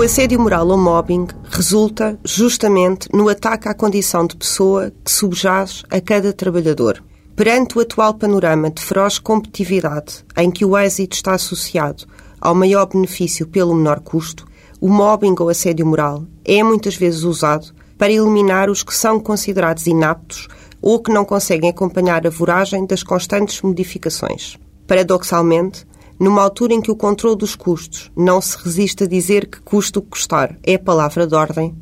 O 0.00 0.02
assédio 0.02 0.40
moral 0.40 0.66
ou 0.66 0.78
mobbing 0.78 1.26
resulta 1.50 2.18
justamente 2.24 3.06
no 3.12 3.28
ataque 3.28 3.68
à 3.68 3.74
condição 3.74 4.26
de 4.26 4.34
pessoa 4.34 4.90
que 5.04 5.12
subjaz 5.12 5.82
a 5.90 6.00
cada 6.00 6.32
trabalhador. 6.32 7.04
Perante 7.36 7.76
o 7.76 7.82
atual 7.82 8.14
panorama 8.14 8.70
de 8.70 8.82
feroz 8.82 9.18
competitividade, 9.18 10.24
em 10.38 10.50
que 10.50 10.64
o 10.64 10.74
êxito 10.78 11.16
está 11.16 11.34
associado 11.34 12.06
ao 12.40 12.54
maior 12.54 12.86
benefício 12.86 13.46
pelo 13.46 13.74
menor 13.74 14.00
custo, 14.00 14.46
o 14.80 14.88
mobbing 14.88 15.34
ou 15.38 15.50
assédio 15.50 15.84
moral 15.84 16.24
é 16.46 16.62
muitas 16.62 16.96
vezes 16.96 17.22
usado 17.22 17.66
para 17.98 18.10
eliminar 18.10 18.70
os 18.70 18.82
que 18.82 18.94
são 18.94 19.20
considerados 19.20 19.86
inaptos 19.86 20.48
ou 20.80 20.98
que 21.02 21.12
não 21.12 21.26
conseguem 21.26 21.68
acompanhar 21.68 22.26
a 22.26 22.30
voragem 22.30 22.86
das 22.86 23.02
constantes 23.02 23.60
modificações. 23.60 24.56
Paradoxalmente, 24.86 25.86
numa 26.20 26.42
altura 26.42 26.74
em 26.74 26.82
que 26.82 26.90
o 26.90 26.96
controle 26.96 27.38
dos 27.38 27.56
custos 27.56 28.12
não 28.14 28.42
se 28.42 28.54
resiste 28.62 29.04
a 29.04 29.06
dizer 29.06 29.46
que 29.46 29.62
custo 29.62 30.00
o 30.00 30.02
custar 30.02 30.54
é 30.62 30.74
a 30.74 30.78
palavra 30.78 31.26
de 31.26 31.34
ordem, 31.34 31.74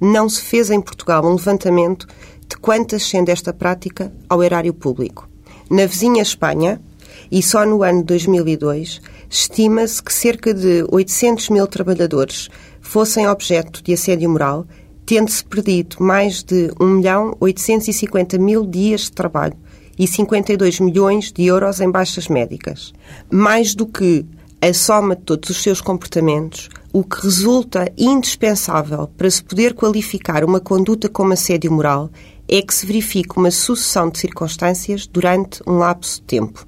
não 0.00 0.28
se 0.28 0.42
fez 0.42 0.72
em 0.72 0.80
Portugal 0.80 1.24
um 1.24 1.36
levantamento 1.36 2.04
de 2.48 2.56
quanto 2.56 2.96
ascende 2.96 3.30
esta 3.30 3.52
prática 3.52 4.12
ao 4.28 4.42
erário 4.42 4.74
público. 4.74 5.28
Na 5.70 5.86
vizinha 5.86 6.20
Espanha, 6.20 6.82
e 7.30 7.40
só 7.42 7.64
no 7.64 7.84
ano 7.84 8.00
de 8.00 8.06
2002, 8.06 9.00
estima-se 9.30 10.02
que 10.02 10.12
cerca 10.12 10.52
de 10.52 10.84
800 10.90 11.48
mil 11.50 11.66
trabalhadores 11.68 12.48
fossem 12.80 13.28
objeto 13.28 13.82
de 13.82 13.92
assédio 13.92 14.28
moral, 14.28 14.66
tendo-se 15.04 15.44
perdido 15.44 15.96
mais 16.00 16.42
de 16.42 16.72
1 16.80 16.86
milhão 16.86 17.36
850 17.40 18.36
mil 18.36 18.66
dias 18.66 19.02
de 19.02 19.12
trabalho 19.12 19.56
e 19.98 20.06
52 20.06 20.80
milhões 20.80 21.32
de 21.32 21.44
euros 21.44 21.80
em 21.80 21.90
baixas 21.90 22.28
médicas. 22.28 22.92
Mais 23.30 23.74
do 23.74 23.86
que 23.86 24.26
a 24.60 24.72
soma 24.72 25.14
de 25.14 25.22
todos 25.22 25.50
os 25.50 25.62
seus 25.62 25.80
comportamentos, 25.80 26.68
o 26.92 27.04
que 27.04 27.20
resulta 27.22 27.92
indispensável 27.96 29.08
para 29.16 29.30
se 29.30 29.42
poder 29.44 29.74
qualificar 29.74 30.44
uma 30.44 30.60
conduta 30.60 31.08
como 31.08 31.32
assédio 31.32 31.70
moral 31.70 32.10
é 32.48 32.62
que 32.62 32.74
se 32.74 32.86
verifique 32.86 33.36
uma 33.36 33.50
sucessão 33.50 34.08
de 34.08 34.18
circunstâncias 34.18 35.06
durante 35.06 35.60
um 35.66 35.78
lapso 35.78 36.20
de 36.20 36.22
tempo. 36.22 36.66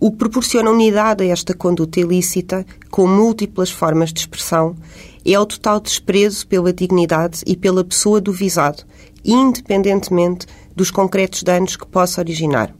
O 0.00 0.10
que 0.10 0.18
proporciona 0.18 0.70
unidade 0.70 1.22
a 1.22 1.26
esta 1.28 1.54
conduta 1.54 2.00
ilícita, 2.00 2.66
com 2.90 3.06
múltiplas 3.06 3.70
formas 3.70 4.12
de 4.12 4.20
expressão, 4.20 4.76
é 5.24 5.38
o 5.38 5.46
total 5.46 5.80
desprezo 5.80 6.46
pela 6.46 6.72
dignidade 6.72 7.40
e 7.46 7.56
pela 7.56 7.84
pessoa 7.84 8.20
do 8.20 8.32
visado, 8.32 8.82
independentemente 9.24 10.46
dos 10.74 10.90
concretos 10.90 11.42
danos 11.42 11.76
que 11.76 11.86
possa 11.86 12.20
originar. 12.20 12.74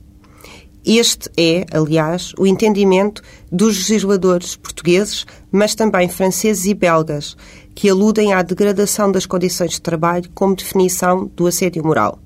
Este 0.85 1.31
é, 1.37 1.65
aliás, 1.73 2.35
o 2.39 2.47
entendimento 2.47 3.23
dos 3.51 3.89
legisladores 3.89 4.55
portugueses, 4.55 5.25
mas 5.51 5.75
também 5.75 6.09
franceses 6.09 6.67
e 6.67 6.75
belgas, 6.75 7.37
que 7.75 7.89
aludem 7.89 8.35
à 8.35 8.43
degradação 8.43 9.11
das 9.11 9.25
condições 9.25 9.73
de 9.73 9.81
trabalho 9.81 10.29
como 10.35 10.55
definição 10.55 11.31
do 11.35 11.47
assédio 11.47 11.83
moral. 11.83 12.19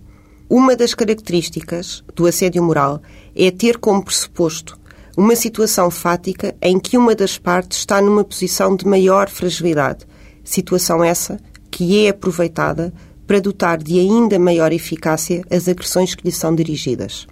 Uma 0.51 0.75
das 0.75 0.93
características 0.93 2.03
do 2.17 2.27
assédio 2.27 2.63
moral 2.63 3.01
é 3.37 3.51
ter 3.51 3.79
como 3.79 4.03
pressuposto 4.03 4.79
uma 5.17 5.35
situação 5.35 5.91
fática 5.91 6.55
em 6.63 6.79
que 6.79 6.97
uma 6.97 7.15
das 7.15 7.37
partes 7.37 7.79
está 7.79 8.01
numa 8.01 8.25
posição 8.25 8.75
de 8.75 8.87
maior 8.87 9.29
fragilidade, 9.29 10.07
situação 10.45 11.03
essa 11.03 11.41
que 11.71 12.07
é 12.07 12.11
aproveitada 12.11 12.93
para 13.29 13.41
dotar 13.41 13.77
de 13.77 14.01
ainda 14.01 14.39
maior 14.39 14.73
eficácia 14.73 15.45
as 15.51 15.69
agressões 15.69 16.15
que 16.15 16.25
lhe 16.25 16.33
são 16.33 16.55
dirigidas. 16.55 17.27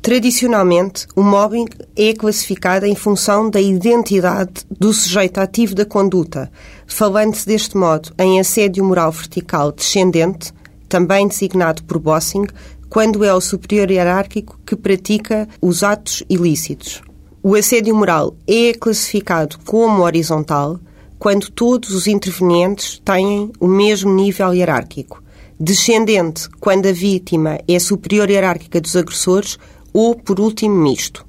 Tradicionalmente, 0.00 1.06
o 1.14 1.22
mobbing 1.22 1.66
é 1.94 2.14
classificado 2.14 2.86
em 2.86 2.94
função 2.94 3.50
da 3.50 3.60
identidade 3.60 4.64
do 4.70 4.92
sujeito 4.92 5.38
ativo 5.38 5.74
da 5.74 5.84
conduta, 5.84 6.50
falando-se 6.86 7.46
deste 7.46 7.76
modo 7.76 8.12
em 8.18 8.40
assédio 8.40 8.82
moral 8.82 9.12
vertical 9.12 9.72
descendente, 9.72 10.54
também 10.88 11.28
designado 11.28 11.82
por 11.84 11.98
Bossing, 11.98 12.46
quando 12.88 13.22
é 13.22 13.34
o 13.34 13.40
superior 13.40 13.90
hierárquico 13.90 14.58
que 14.64 14.76
pratica 14.76 15.46
os 15.60 15.82
atos 15.82 16.22
ilícitos. 16.30 17.02
O 17.42 17.54
assédio 17.54 17.94
moral 17.94 18.34
é 18.46 18.72
classificado 18.72 19.58
como 19.66 20.02
horizontal 20.02 20.80
quando 21.18 21.50
todos 21.50 21.90
os 21.90 22.06
intervenientes 22.06 23.02
têm 23.04 23.50
o 23.58 23.66
mesmo 23.66 24.14
nível 24.14 24.54
hierárquico. 24.54 25.25
Descendente 25.58 26.50
quando 26.60 26.86
a 26.86 26.92
vítima 26.92 27.58
é 27.66 27.78
superior 27.78 28.28
hierárquica 28.28 28.78
dos 28.78 28.94
agressores 28.94 29.58
ou, 29.90 30.14
por 30.14 30.38
último, 30.38 30.76
misto. 30.76 31.24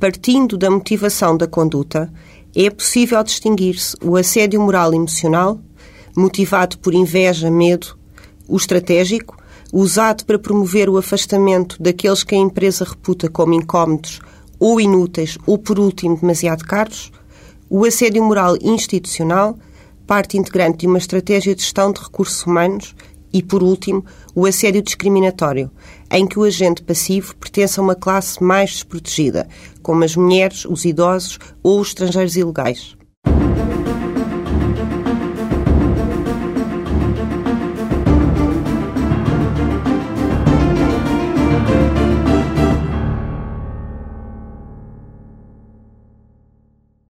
Partindo 0.00 0.58
da 0.58 0.68
motivação 0.68 1.36
da 1.36 1.46
conduta, 1.46 2.12
é 2.56 2.68
possível 2.70 3.22
distinguir-se 3.22 3.96
o 4.02 4.16
assédio 4.16 4.60
moral 4.60 4.92
emocional, 4.92 5.60
motivado 6.16 6.76
por 6.78 6.92
inveja, 6.92 7.52
medo, 7.52 7.96
o 8.48 8.56
estratégico, 8.56 9.36
usado 9.72 10.24
para 10.24 10.40
promover 10.40 10.90
o 10.90 10.98
afastamento 10.98 11.80
daqueles 11.80 12.24
que 12.24 12.34
a 12.34 12.38
empresa 12.38 12.84
reputa 12.84 13.30
como 13.30 13.54
incómodos 13.54 14.18
ou 14.58 14.80
inúteis 14.80 15.38
ou, 15.46 15.56
por 15.56 15.78
último, 15.78 16.16
demasiado 16.16 16.64
caros, 16.64 17.12
o 17.70 17.84
assédio 17.84 18.24
moral 18.24 18.56
institucional, 18.60 19.56
parte 20.04 20.36
integrante 20.36 20.78
de 20.78 20.88
uma 20.88 20.98
estratégia 20.98 21.54
de 21.54 21.62
gestão 21.62 21.92
de 21.92 22.00
recursos 22.00 22.44
humanos 22.44 22.92
e, 23.32 23.42
por 23.42 23.62
último, 23.62 24.04
o 24.34 24.46
assédio 24.46 24.82
discriminatório, 24.82 25.70
em 26.10 26.26
que 26.26 26.38
o 26.38 26.44
agente 26.44 26.82
passivo 26.82 27.36
pertence 27.36 27.78
a 27.78 27.82
uma 27.82 27.94
classe 27.94 28.42
mais 28.42 28.70
desprotegida, 28.70 29.48
como 29.82 30.04
as 30.04 30.16
mulheres, 30.16 30.64
os 30.64 30.84
idosos 30.84 31.38
ou 31.62 31.80
os 31.80 31.88
estrangeiros 31.88 32.36
ilegais. 32.36 32.97